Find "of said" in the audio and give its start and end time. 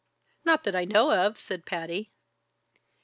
1.11-1.63